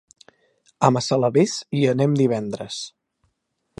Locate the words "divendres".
2.23-2.81